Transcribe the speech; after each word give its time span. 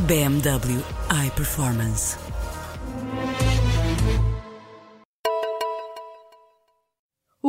BMW 0.00 0.82
iPerformance. 1.10 3.47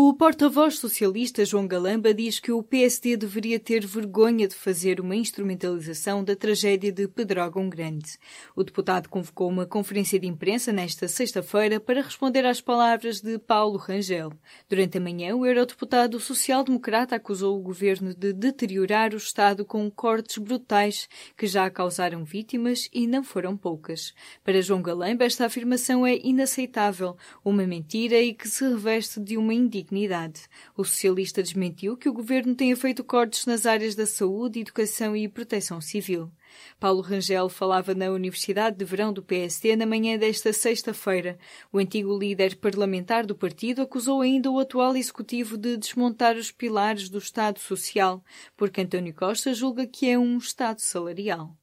O 0.01 0.13
porta-voz 0.13 0.79
socialista 0.79 1.43
João 1.43 1.67
Galamba 1.67 2.13
diz 2.13 2.39
que 2.39 2.53
o 2.53 2.63
PSD 2.63 3.17
deveria 3.17 3.59
ter 3.59 3.85
vergonha 3.85 4.47
de 4.47 4.55
fazer 4.55 5.01
uma 5.01 5.13
instrumentalização 5.13 6.23
da 6.23 6.37
tragédia 6.37 6.89
de 6.89 7.05
Pedrógão 7.05 7.67
Grande. 7.67 8.17
O 8.55 8.63
deputado 8.63 9.09
convocou 9.09 9.49
uma 9.49 9.65
conferência 9.65 10.17
de 10.17 10.25
imprensa 10.25 10.71
nesta 10.71 11.09
sexta-feira 11.09 11.81
para 11.81 12.01
responder 12.01 12.45
às 12.45 12.61
palavras 12.61 13.19
de 13.19 13.37
Paulo 13.39 13.75
Rangel. 13.77 14.31
Durante 14.69 14.97
a 14.97 15.01
manhã, 15.01 15.35
o 15.35 15.45
eurodeputado 15.45 16.17
social-democrata 16.17 17.17
acusou 17.17 17.59
o 17.59 17.61
governo 17.61 18.15
de 18.15 18.31
deteriorar 18.31 19.13
o 19.13 19.17
Estado 19.17 19.65
com 19.65 19.91
cortes 19.91 20.37
brutais 20.37 21.09
que 21.35 21.45
já 21.45 21.69
causaram 21.69 22.23
vítimas 22.23 22.89
e 22.93 23.05
não 23.05 23.21
foram 23.21 23.57
poucas. 23.57 24.13
Para 24.45 24.61
João 24.61 24.81
Galamba, 24.81 25.25
esta 25.25 25.45
afirmação 25.45 26.07
é 26.07 26.17
inaceitável, 26.23 27.17
uma 27.43 27.67
mentira 27.67 28.17
e 28.21 28.33
que 28.33 28.47
se 28.47 28.63
reveste 28.63 29.19
de 29.19 29.35
uma 29.35 29.53
indicação 29.53 29.88
dignidade. 29.89 30.41
O 30.77 30.85
socialista 30.85 31.41
desmentiu 31.41 31.97
que 31.97 32.07
o 32.07 32.13
governo 32.13 32.55
tenha 32.55 32.75
feito 32.75 33.03
cortes 33.03 33.45
nas 33.45 33.65
áreas 33.65 33.95
da 33.95 34.05
saúde, 34.05 34.59
educação 34.59 35.15
e 35.15 35.27
proteção 35.27 35.81
civil. 35.81 36.31
Paulo 36.79 37.01
Rangel 37.01 37.49
falava 37.49 37.93
na 37.93 38.09
Universidade 38.09 38.77
de 38.77 38.85
Verão 38.85 39.11
do 39.11 39.23
PSD 39.23 39.75
na 39.75 39.85
manhã 39.85 40.17
desta 40.17 40.53
sexta-feira. 40.53 41.37
O 41.71 41.77
antigo 41.77 42.17
líder 42.17 42.55
parlamentar 42.55 43.25
do 43.25 43.35
partido 43.35 43.81
acusou 43.81 44.21
ainda 44.21 44.49
o 44.49 44.59
atual 44.59 44.95
executivo 44.95 45.57
de 45.57 45.77
desmontar 45.77 46.35
os 46.35 46.51
pilares 46.51 47.09
do 47.09 47.17
Estado 47.17 47.59
Social, 47.59 48.23
porque 48.55 48.81
António 48.81 49.13
Costa 49.13 49.53
julga 49.53 49.85
que 49.85 50.09
é 50.09 50.17
um 50.17 50.37
Estado 50.37 50.79
salarial. 50.79 51.58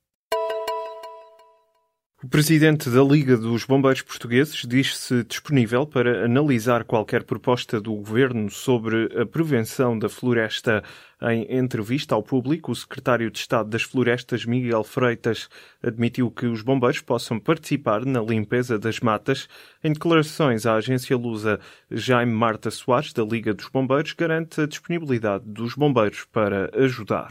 O 2.27 2.29
presidente 2.29 2.91
da 2.91 3.05
Liga 3.05 3.37
dos 3.37 3.65
Bombeiros 3.65 4.03
Portugueses 4.03 4.67
diz-se 4.67 5.23
disponível 5.23 5.87
para 5.87 6.25
analisar 6.25 6.83
qualquer 6.83 7.23
proposta 7.23 7.81
do 7.81 7.95
governo 7.95 8.51
sobre 8.51 9.17
a 9.17 9.25
prevenção 9.25 9.97
da 9.97 10.09
floresta. 10.09 10.83
Em 11.23 11.47
entrevista 11.57 12.17
ao 12.17 12.25
público, 12.25 12.73
o 12.73 12.75
secretário 12.75 13.31
de 13.31 13.39
Estado 13.39 13.71
das 13.71 13.85
Florestas, 13.85 14.45
Miguel 14.45 14.83
Freitas, 14.83 15.49
admitiu 15.81 16.29
que 16.29 16.47
os 16.47 16.63
bombeiros 16.63 17.01
possam 17.01 17.39
participar 17.39 18.05
na 18.05 18.21
limpeza 18.21 18.77
das 18.77 18.99
matas. 18.99 19.47
Em 19.85 19.93
declarações 19.93 20.67
à 20.67 20.75
agência 20.75 21.17
Lusa, 21.17 21.61
Jaime 21.89 22.33
Marta 22.33 22.73
Soares, 22.73 23.13
da 23.13 23.23
Liga 23.23 23.55
dos 23.55 23.69
Bombeiros, 23.69 24.15
garante 24.15 24.63
a 24.63 24.67
disponibilidade 24.67 25.45
dos 25.47 25.77
bombeiros 25.77 26.25
para 26.33 26.73
ajudar. 26.77 27.31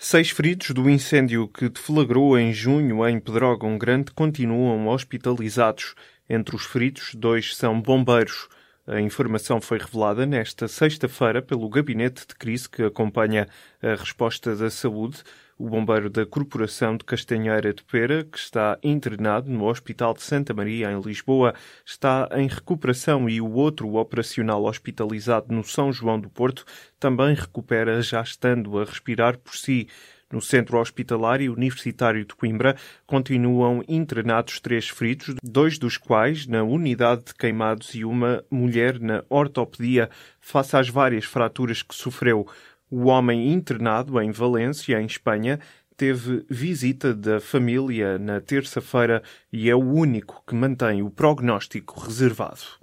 Seis 0.00 0.30
feridos 0.30 0.70
do 0.70 0.88
incêndio 0.88 1.48
que 1.48 1.68
deflagrou 1.68 2.38
em 2.38 2.52
junho 2.52 3.04
em 3.04 3.18
Pedrógão 3.18 3.76
Grande 3.76 4.12
continuam 4.12 4.86
hospitalizados. 4.86 5.96
Entre 6.30 6.54
os 6.54 6.64
feridos, 6.64 7.16
dois 7.16 7.56
são 7.56 7.82
bombeiros. 7.82 8.48
A 8.86 9.00
informação 9.00 9.60
foi 9.60 9.76
revelada 9.76 10.24
nesta 10.24 10.68
sexta-feira 10.68 11.42
pelo 11.42 11.68
gabinete 11.68 12.28
de 12.28 12.36
crise 12.36 12.70
que 12.70 12.84
acompanha 12.84 13.48
a 13.82 13.96
resposta 13.96 14.54
da 14.54 14.70
saúde 14.70 15.24
o 15.58 15.68
bombeiro 15.68 16.08
da 16.08 16.24
Corporação 16.24 16.96
de 16.96 17.04
Castanheira 17.04 17.74
de 17.74 17.82
Pera, 17.82 18.22
que 18.22 18.38
está 18.38 18.78
internado 18.82 19.50
no 19.50 19.66
Hospital 19.66 20.14
de 20.14 20.22
Santa 20.22 20.54
Maria, 20.54 20.92
em 20.92 21.00
Lisboa, 21.00 21.52
está 21.84 22.28
em 22.32 22.46
recuperação 22.46 23.28
e 23.28 23.40
o 23.40 23.50
outro 23.50 23.96
operacional 23.96 24.64
hospitalizado 24.64 25.52
no 25.52 25.64
São 25.64 25.92
João 25.92 26.20
do 26.20 26.30
Porto 26.30 26.64
também 27.00 27.34
recupera, 27.34 28.00
já 28.00 28.22
estando 28.22 28.78
a 28.78 28.84
respirar 28.84 29.36
por 29.38 29.56
si. 29.56 29.88
No 30.30 30.42
Centro 30.42 30.78
Hospitalar 30.78 31.40
e 31.40 31.48
Universitário 31.48 32.24
de 32.24 32.34
Coimbra 32.34 32.76
continuam 33.06 33.82
internados 33.88 34.60
três 34.60 34.86
feridos, 34.86 35.34
dois 35.42 35.78
dos 35.78 35.96
quais 35.96 36.46
na 36.46 36.62
unidade 36.62 37.24
de 37.24 37.34
queimados 37.34 37.94
e 37.94 38.04
uma 38.04 38.44
mulher 38.50 39.00
na 39.00 39.24
ortopedia, 39.30 40.10
face 40.38 40.76
às 40.76 40.88
várias 40.90 41.24
fraturas 41.24 41.82
que 41.82 41.94
sofreu. 41.94 42.46
O 42.90 43.06
homem 43.06 43.52
internado 43.52 44.20
em 44.20 44.30
Valência, 44.30 45.00
em 45.00 45.06
Espanha, 45.06 45.60
teve 45.96 46.46
visita 46.48 47.12
da 47.12 47.40
família 47.40 48.18
na 48.18 48.40
terça-feira 48.40 49.22
e 49.52 49.68
é 49.68 49.74
o 49.74 49.84
único 49.84 50.42
que 50.46 50.54
mantém 50.54 51.02
o 51.02 51.10
prognóstico 51.10 52.00
reservado. 52.00 52.77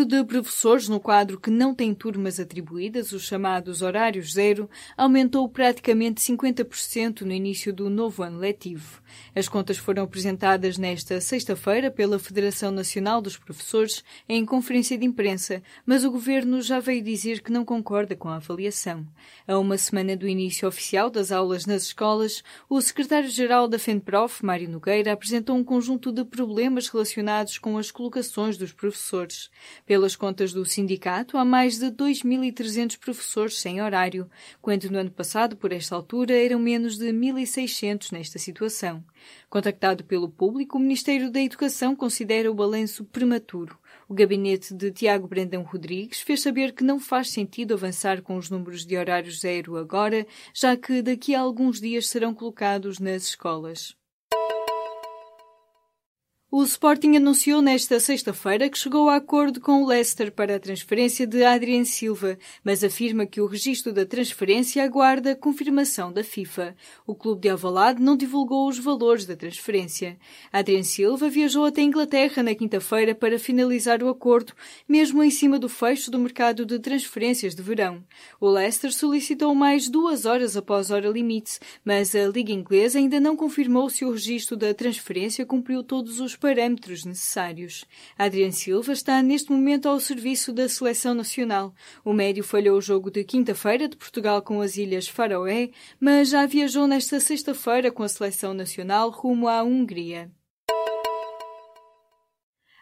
Número 0.00 0.24
de 0.24 0.24
professores 0.24 0.88
no 0.88 0.98
quadro 0.98 1.38
que 1.38 1.50
não 1.50 1.74
tem 1.74 1.92
turmas 1.92 2.40
atribuídas, 2.40 3.12
os 3.12 3.24
chamados 3.24 3.82
horários 3.82 4.32
zero, 4.32 4.70
aumentou 4.96 5.46
praticamente 5.46 6.22
50% 6.22 7.20
no 7.20 7.32
início 7.32 7.70
do 7.70 7.90
novo 7.90 8.22
ano 8.22 8.38
letivo. 8.38 9.02
As 9.34 9.46
contas 9.46 9.76
foram 9.76 10.04
apresentadas 10.04 10.78
nesta 10.78 11.20
sexta-feira 11.20 11.90
pela 11.90 12.18
Federação 12.18 12.70
Nacional 12.70 13.20
dos 13.20 13.36
Professores 13.36 14.02
em 14.26 14.46
conferência 14.46 14.96
de 14.96 15.04
imprensa, 15.04 15.62
mas 15.84 16.02
o 16.02 16.10
governo 16.10 16.62
já 16.62 16.80
veio 16.80 17.02
dizer 17.02 17.42
que 17.42 17.52
não 17.52 17.64
concorda 17.64 18.16
com 18.16 18.28
a 18.28 18.36
avaliação. 18.36 19.06
A 19.46 19.58
uma 19.58 19.76
semana 19.76 20.16
do 20.16 20.26
início 20.26 20.66
oficial 20.66 21.10
das 21.10 21.30
aulas 21.30 21.66
nas 21.66 21.82
escolas, 21.82 22.42
o 22.70 22.80
secretário-geral 22.80 23.68
da 23.68 23.78
FENPROF, 23.78 24.46
Mário 24.46 24.68
Nogueira, 24.68 25.12
apresentou 25.12 25.56
um 25.56 25.64
conjunto 25.64 26.10
de 26.10 26.24
problemas 26.24 26.88
relacionados 26.88 27.58
com 27.58 27.76
as 27.76 27.90
colocações 27.90 28.56
dos 28.56 28.72
professores. 28.72 29.50
Pelas 29.90 30.14
contas 30.14 30.52
do 30.52 30.64
sindicato, 30.64 31.36
há 31.36 31.44
mais 31.44 31.80
de 31.80 31.86
2.300 31.86 32.96
professores 32.96 33.58
sem 33.58 33.82
horário, 33.82 34.30
quando 34.62 34.88
no 34.88 34.96
ano 34.96 35.10
passado, 35.10 35.56
por 35.56 35.72
esta 35.72 35.96
altura, 35.96 36.32
eram 36.32 36.60
menos 36.60 36.96
de 36.96 37.06
1.600 37.06 38.12
nesta 38.12 38.38
situação. 38.38 39.02
Contactado 39.48 40.04
pelo 40.04 40.28
público, 40.28 40.78
o 40.78 40.80
Ministério 40.80 41.28
da 41.28 41.40
Educação 41.40 41.96
considera 41.96 42.48
o 42.48 42.54
balanço 42.54 43.04
prematuro. 43.04 43.76
O 44.08 44.14
gabinete 44.14 44.72
de 44.72 44.92
Tiago 44.92 45.26
Brandão 45.26 45.64
Rodrigues 45.64 46.20
fez 46.20 46.40
saber 46.40 46.72
que 46.72 46.84
não 46.84 47.00
faz 47.00 47.30
sentido 47.30 47.74
avançar 47.74 48.22
com 48.22 48.36
os 48.36 48.48
números 48.48 48.86
de 48.86 48.96
horário 48.96 49.32
zero 49.32 49.76
agora, 49.76 50.24
já 50.54 50.76
que 50.76 51.02
daqui 51.02 51.34
a 51.34 51.40
alguns 51.40 51.80
dias 51.80 52.06
serão 52.06 52.32
colocados 52.32 53.00
nas 53.00 53.24
escolas. 53.24 53.99
O 56.52 56.64
Sporting 56.64 57.14
anunciou 57.14 57.62
nesta 57.62 58.00
sexta-feira 58.00 58.68
que 58.68 58.76
chegou 58.76 59.08
a 59.08 59.14
acordo 59.14 59.60
com 59.60 59.84
o 59.84 59.86
Leicester 59.86 60.32
para 60.32 60.56
a 60.56 60.58
transferência 60.58 61.24
de 61.24 61.44
Adrien 61.44 61.84
Silva, 61.84 62.36
mas 62.64 62.82
afirma 62.82 63.24
que 63.24 63.40
o 63.40 63.46
registro 63.46 63.92
da 63.92 64.04
transferência 64.04 64.82
aguarda 64.82 65.36
confirmação 65.36 66.12
da 66.12 66.24
FIFA. 66.24 66.74
O 67.06 67.14
clube 67.14 67.42
de 67.42 67.50
Alvalade 67.50 68.02
não 68.02 68.16
divulgou 68.16 68.68
os 68.68 68.80
valores 68.80 69.24
da 69.24 69.36
transferência. 69.36 70.18
Adrien 70.52 70.82
Silva 70.82 71.28
viajou 71.28 71.64
até 71.64 71.82
Inglaterra 71.82 72.42
na 72.42 72.52
quinta-feira 72.52 73.14
para 73.14 73.38
finalizar 73.38 74.02
o 74.02 74.08
acordo, 74.08 74.52
mesmo 74.88 75.22
em 75.22 75.30
cima 75.30 75.56
do 75.56 75.68
fecho 75.68 76.10
do 76.10 76.18
mercado 76.18 76.66
de 76.66 76.80
transferências 76.80 77.54
de 77.54 77.62
verão. 77.62 78.02
O 78.40 78.50
Leicester 78.50 78.92
solicitou 78.92 79.54
mais 79.54 79.88
duas 79.88 80.24
horas 80.24 80.56
após 80.56 80.90
hora 80.90 81.08
limite, 81.10 81.60
mas 81.84 82.12
a 82.12 82.26
Liga 82.26 82.52
Inglesa 82.52 82.98
ainda 82.98 83.20
não 83.20 83.36
confirmou 83.36 83.88
se 83.88 84.04
o 84.04 84.10
registro 84.10 84.56
da 84.56 84.74
transferência 84.74 85.46
cumpriu 85.46 85.84
todos 85.84 86.18
os 86.18 86.39
parâmetros 86.40 87.04
necessários. 87.04 87.84
Adriano 88.18 88.52
Silva 88.52 88.92
está 88.92 89.22
neste 89.22 89.52
momento 89.52 89.88
ao 89.88 90.00
serviço 90.00 90.52
da 90.52 90.68
seleção 90.68 91.14
nacional. 91.14 91.74
O 92.04 92.12
médio 92.12 92.42
falhou 92.42 92.78
o 92.78 92.82
jogo 92.82 93.10
de 93.10 93.22
quinta-feira 93.22 93.86
de 93.86 93.96
Portugal 93.96 94.42
com 94.42 94.60
as 94.60 94.76
Ilhas 94.76 95.06
Faroé, 95.06 95.70
mas 96.00 96.30
já 96.30 96.46
viajou 96.46 96.86
nesta 96.86 97.20
sexta-feira 97.20 97.92
com 97.92 98.02
a 98.02 98.08
seleção 98.08 98.54
nacional 98.54 99.10
rumo 99.10 99.46
à 99.46 99.62
Hungria. 99.62 100.32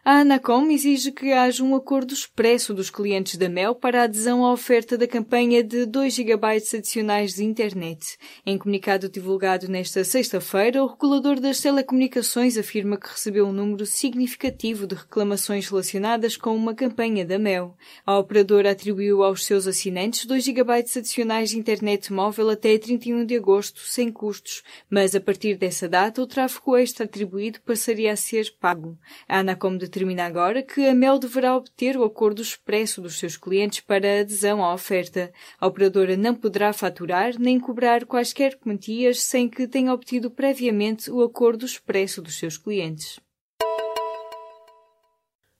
A 0.04 0.20
Anacom 0.20 0.70
exige 0.70 1.10
que 1.10 1.32
haja 1.32 1.62
um 1.62 1.74
acordo 1.74 2.14
expresso 2.14 2.72
dos 2.72 2.88
clientes 2.88 3.36
da 3.36 3.48
Mel 3.48 3.74
para 3.74 4.00
a 4.00 4.04
adesão 4.04 4.44
à 4.44 4.52
oferta 4.52 4.96
da 4.96 5.08
campanha 5.08 5.62
de 5.62 5.84
2 5.84 6.14
GB 6.14 6.46
adicionais 6.46 7.34
de 7.34 7.44
internet. 7.44 8.16
Em 8.46 8.56
comunicado 8.56 9.08
divulgado 9.08 9.68
nesta 9.68 10.04
sexta-feira, 10.04 10.82
o 10.82 10.86
regulador 10.86 11.40
das 11.40 11.60
telecomunicações 11.60 12.56
afirma 12.56 12.96
que 12.96 13.08
recebeu 13.08 13.48
um 13.48 13.52
número 13.52 13.84
significativo 13.84 14.86
de 14.86 14.94
reclamações 14.94 15.68
relacionadas 15.68 16.36
com 16.36 16.54
uma 16.54 16.74
campanha 16.74 17.26
da 17.26 17.38
Mel. 17.38 17.76
A 18.06 18.16
operadora 18.18 18.70
atribuiu 18.70 19.24
aos 19.24 19.44
seus 19.44 19.66
assinantes 19.66 20.24
2 20.24 20.44
GB 20.44 20.72
adicionais 20.72 21.50
de 21.50 21.58
internet 21.58 22.12
móvel 22.12 22.50
até 22.50 22.78
31 22.78 23.26
de 23.26 23.36
agosto, 23.36 23.80
sem 23.80 24.12
custos, 24.12 24.62
mas 24.88 25.14
a 25.16 25.20
partir 25.20 25.56
dessa 25.56 25.88
data 25.88 26.22
o 26.22 26.26
tráfego 26.26 26.76
extra 26.76 27.04
atribuído 27.04 27.60
passaria 27.60 28.12
a 28.12 28.16
ser 28.16 28.54
pago. 28.60 28.96
A 29.28 29.40
Anacom 29.40 29.76
determina 29.98 30.26
agora 30.26 30.62
que 30.62 30.86
a 30.86 30.94
Mel 30.94 31.18
deverá 31.18 31.56
obter 31.56 31.96
o 31.96 32.04
acordo 32.04 32.40
expresso 32.40 33.02
dos 33.02 33.18
seus 33.18 33.36
clientes 33.36 33.80
para 33.80 34.20
adesão 34.20 34.64
à 34.64 34.72
oferta. 34.72 35.32
A 35.58 35.66
operadora 35.66 36.16
não 36.16 36.36
poderá 36.36 36.72
faturar 36.72 37.34
nem 37.36 37.58
cobrar 37.58 38.04
quaisquer 38.04 38.56
quantias 38.58 39.20
sem 39.22 39.48
que 39.48 39.66
tenha 39.66 39.92
obtido 39.92 40.30
previamente 40.30 41.10
o 41.10 41.20
acordo 41.20 41.66
expresso 41.66 42.22
dos 42.22 42.38
seus 42.38 42.56
clientes. 42.56 43.18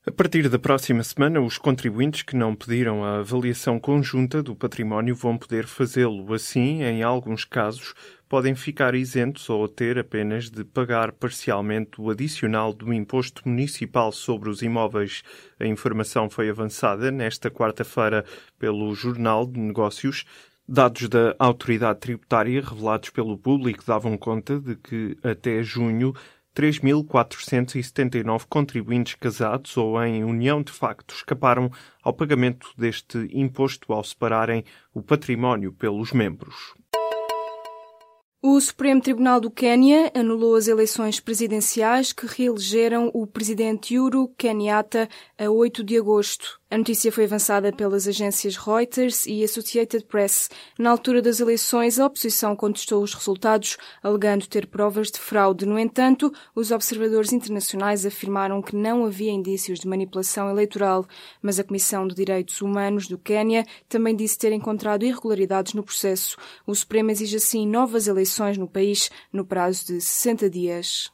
A 0.07 0.13
partir 0.13 0.49
da 0.49 0.59
próxima 0.61 1.03
semana, 1.03 1.41
os 1.41 1.59
contribuintes 1.59 2.23
que 2.23 2.37
não 2.37 2.55
pediram 2.55 3.05
a 3.05 3.19
avaliação 3.19 3.81
conjunta 3.81 4.41
do 4.43 4.55
património 4.55 5.15
vão 5.15 5.37
poder 5.37 5.67
fazê-lo. 5.67 6.33
Assim, 6.33 6.83
em 6.83 7.03
alguns 7.03 7.45
casos, 7.45 7.95
podem 8.29 8.55
ficar 8.55 8.95
isentos 8.95 9.51
ou 9.51 9.67
ter 9.67 9.99
apenas 9.99 10.49
de 10.51 10.65
pagar 10.65 11.11
parcialmente 11.13 12.01
o 12.01 12.11
adicional 12.11 12.73
do 12.73 12.93
Imposto 12.93 13.47
Municipal 13.47 14.13
sobre 14.13 14.49
os 14.49 14.63
Imóveis. 14.63 15.23
A 15.59 15.67
informação 15.67 16.31
foi 16.31 16.49
avançada 16.49 17.11
nesta 17.11 17.51
quarta-feira 17.51 18.25
pelo 18.57 18.95
Jornal 18.95 19.47
de 19.47 19.59
Negócios. 19.59 20.25
Dados 20.67 21.09
da 21.09 21.35
autoridade 21.39 22.01
tributária 22.01 22.61
revelados 22.61 23.11
pelo 23.11 23.37
público 23.37 23.85
davam 23.87 24.17
conta 24.17 24.61
de 24.61 24.77
que 24.77 25.17
até 25.25 25.63
junho 25.63 26.15
3.479 26.57 28.47
contribuintes 28.49 29.15
casados 29.15 29.77
ou 29.77 30.03
em 30.03 30.25
união 30.25 30.63
de 30.63 30.73
facto 30.73 31.15
escaparam 31.15 31.71
ao 32.03 32.13
pagamento 32.13 32.71
deste 32.77 33.29
imposto 33.33 33.93
ao 33.93 34.03
separarem 34.03 34.65
o 34.93 35.03
património 35.03 35.73
pelos 35.73 36.13
membros. 36.13 36.75
O 38.41 38.61
Supremo 38.61 39.01
Tribunal 39.01 39.41
do 39.41 39.51
Quênia 39.51 40.13
anulou 40.15 40.55
as 40.55 40.69
eleições 40.69 41.19
presidenciais 41.19 42.13
que 42.13 42.25
reelegeram 42.25 43.11
o 43.13 43.27
presidente 43.27 43.99
Uhuru 43.99 44.29
Kenyatta 44.39 45.09
a 45.37 45.51
8 45.51 45.83
de 45.83 45.99
agosto. 45.99 46.58
A 46.71 46.77
notícia 46.77 47.11
foi 47.11 47.25
avançada 47.25 47.73
pelas 47.73 48.07
agências 48.07 48.55
Reuters 48.57 49.25
e 49.25 49.43
Associated 49.43 50.05
Press. 50.05 50.51
Na 50.79 50.91
altura 50.91 51.23
das 51.23 51.41
eleições, 51.41 51.99
a 51.99 52.05
oposição 52.05 52.55
contestou 52.55 53.03
os 53.03 53.15
resultados, 53.15 53.79
alegando 54.03 54.47
ter 54.47 54.67
provas 54.67 55.11
de 55.11 55.19
fraude. 55.19 55.65
No 55.65 55.79
entanto, 55.79 56.31
os 56.55 56.71
observadores 56.71 57.33
internacionais 57.33 58.05
afirmaram 58.05 58.61
que 58.61 58.77
não 58.77 59.07
havia 59.07 59.31
indícios 59.31 59.81
de 59.81 59.89
manipulação 59.89 60.51
eleitoral, 60.51 61.07
mas 61.41 61.59
a 61.59 61.65
Comissão 61.65 62.07
de 62.07 62.15
Direitos 62.15 62.61
Humanos 62.61 63.09
do 63.09 63.17
Quênia 63.17 63.65
também 63.89 64.15
disse 64.15 64.37
ter 64.37 64.53
encontrado 64.53 65.07
irregularidades 65.07 65.73
no 65.73 65.83
processo. 65.83 66.37
O 66.67 66.75
Supremo 66.75 67.11
exige 67.11 67.37
assim 67.39 67.67
novas 67.67 68.07
eleições 68.07 68.59
no 68.59 68.69
país 68.69 69.11
no 69.33 69.43
prazo 69.43 69.87
de 69.87 70.03
60 70.03 70.51
dias. 70.51 71.11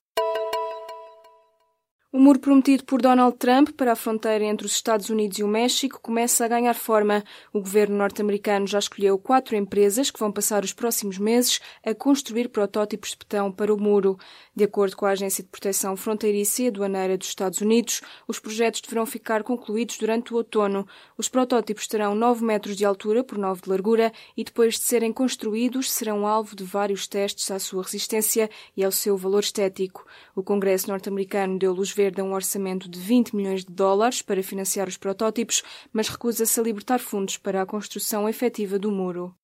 O 2.14 2.20
muro 2.20 2.38
prometido 2.38 2.84
por 2.84 3.02
Donald 3.02 3.36
Trump 3.38 3.70
para 3.70 3.90
a 3.90 3.96
fronteira 3.96 4.44
entre 4.44 4.64
os 4.64 4.74
Estados 4.74 5.10
Unidos 5.10 5.36
e 5.40 5.42
o 5.42 5.48
México 5.48 5.98
começa 6.00 6.44
a 6.44 6.48
ganhar 6.48 6.74
forma. 6.74 7.24
O 7.52 7.58
governo 7.58 7.96
norte-americano 7.96 8.68
já 8.68 8.78
escolheu 8.78 9.18
quatro 9.18 9.56
empresas 9.56 10.12
que 10.12 10.20
vão 10.20 10.30
passar 10.30 10.62
os 10.62 10.72
próximos 10.72 11.18
meses 11.18 11.60
a 11.84 11.92
construir 11.92 12.50
protótipos 12.50 13.10
de 13.10 13.16
betão 13.16 13.50
para 13.50 13.74
o 13.74 13.76
muro. 13.76 14.16
De 14.54 14.62
acordo 14.62 14.96
com 14.96 15.06
a 15.06 15.10
Agência 15.10 15.42
de 15.42 15.50
Proteção 15.50 15.96
Fronteiriça 15.96 16.62
e 16.62 16.68
Aduaneira 16.68 17.18
dos 17.18 17.26
Estados 17.26 17.60
Unidos, 17.60 18.00
os 18.28 18.38
projetos 18.38 18.80
deverão 18.80 19.04
ficar 19.04 19.42
concluídos 19.42 19.98
durante 19.98 20.32
o 20.32 20.36
outono. 20.36 20.86
Os 21.18 21.28
protótipos 21.28 21.88
terão 21.88 22.14
9 22.14 22.44
metros 22.44 22.76
de 22.76 22.84
altura 22.84 23.24
por 23.24 23.38
9 23.38 23.62
de 23.62 23.68
largura 23.68 24.12
e, 24.36 24.44
depois 24.44 24.74
de 24.74 24.84
serem 24.84 25.12
construídos, 25.12 25.90
serão 25.90 26.28
alvo 26.28 26.54
de 26.54 26.62
vários 26.62 27.08
testes 27.08 27.50
à 27.50 27.58
sua 27.58 27.82
resistência 27.82 28.48
e 28.76 28.84
ao 28.84 28.92
seu 28.92 29.16
valor 29.16 29.40
estético. 29.40 30.06
O 30.36 30.44
Congresso 30.44 30.88
norte-americano 30.88 31.58
deu 31.58 31.72
luz 31.72 31.90
verde 31.90 32.03
verde 32.04 32.20
um 32.20 32.34
orçamento 32.34 32.86
de 32.86 32.98
20 32.98 33.34
milhões 33.34 33.64
de 33.64 33.72
dólares 33.72 34.20
para 34.20 34.42
financiar 34.42 34.86
os 34.86 34.98
protótipos, 34.98 35.62
mas 35.90 36.08
recusa-se 36.08 36.60
a 36.60 36.62
libertar 36.62 36.98
fundos 36.98 37.38
para 37.38 37.62
a 37.62 37.66
construção 37.66 38.28
efetiva 38.28 38.78
do 38.78 38.90
muro. 38.90 39.34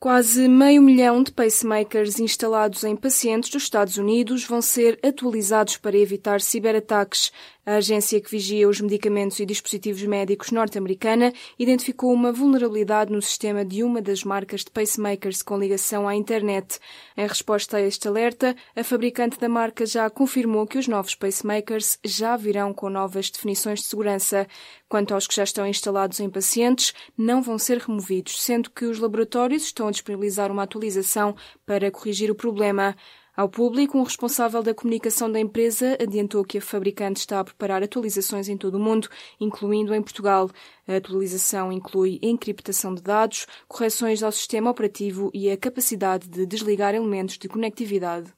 Quase 0.00 0.48
meio 0.48 0.80
milhão 0.80 1.22
de 1.22 1.32
pacemakers 1.32 2.20
instalados 2.20 2.84
em 2.84 2.94
pacientes 2.94 3.50
dos 3.50 3.64
Estados 3.64 3.98
Unidos 3.98 4.44
vão 4.44 4.62
ser 4.62 4.98
atualizados 5.04 5.76
para 5.76 5.98
evitar 5.98 6.40
ciberataques. 6.40 7.32
A 7.68 7.74
agência 7.74 8.18
que 8.18 8.30
vigia 8.30 8.66
os 8.66 8.80
medicamentos 8.80 9.38
e 9.40 9.44
dispositivos 9.44 10.02
médicos 10.04 10.50
norte-americana 10.50 11.34
identificou 11.58 12.10
uma 12.14 12.32
vulnerabilidade 12.32 13.12
no 13.12 13.20
sistema 13.20 13.62
de 13.62 13.82
uma 13.82 14.00
das 14.00 14.24
marcas 14.24 14.64
de 14.64 14.70
pacemakers 14.70 15.42
com 15.42 15.58
ligação 15.58 16.08
à 16.08 16.14
internet. 16.14 16.78
Em 17.14 17.26
resposta 17.26 17.76
a 17.76 17.82
este 17.82 18.08
alerta, 18.08 18.56
a 18.74 18.82
fabricante 18.82 19.38
da 19.38 19.50
marca 19.50 19.84
já 19.84 20.08
confirmou 20.08 20.66
que 20.66 20.78
os 20.78 20.88
novos 20.88 21.14
pacemakers 21.14 21.98
já 22.02 22.38
virão 22.38 22.72
com 22.72 22.88
novas 22.88 23.28
definições 23.28 23.80
de 23.80 23.86
segurança. 23.88 24.48
Quanto 24.88 25.12
aos 25.12 25.26
que 25.26 25.36
já 25.36 25.44
estão 25.44 25.66
instalados 25.66 26.20
em 26.20 26.30
pacientes, 26.30 26.94
não 27.18 27.42
vão 27.42 27.58
ser 27.58 27.76
removidos, 27.76 28.42
sendo 28.42 28.70
que 28.70 28.86
os 28.86 28.98
laboratórios 28.98 29.64
estão 29.64 29.88
a 29.88 29.90
disponibilizar 29.90 30.50
uma 30.50 30.62
atualização 30.62 31.36
para 31.66 31.90
corrigir 31.90 32.30
o 32.30 32.34
problema. 32.34 32.96
Ao 33.38 33.48
público, 33.48 33.96
um 33.96 34.02
responsável 34.02 34.64
da 34.64 34.74
comunicação 34.74 35.30
da 35.30 35.38
empresa 35.38 35.96
adiantou 36.02 36.44
que 36.44 36.58
a 36.58 36.60
fabricante 36.60 37.20
está 37.20 37.38
a 37.38 37.44
preparar 37.44 37.84
atualizações 37.84 38.48
em 38.48 38.56
todo 38.56 38.74
o 38.74 38.80
mundo, 38.80 39.08
incluindo 39.38 39.94
em 39.94 40.02
Portugal. 40.02 40.50
A 40.88 40.96
atualização 40.96 41.70
inclui 41.70 42.18
encriptação 42.20 42.92
de 42.92 43.00
dados, 43.00 43.46
correções 43.68 44.24
ao 44.24 44.32
sistema 44.32 44.72
operativo 44.72 45.30
e 45.32 45.48
a 45.52 45.56
capacidade 45.56 46.28
de 46.28 46.44
desligar 46.46 46.96
elementos 46.96 47.38
de 47.38 47.48
conectividade. 47.48 48.37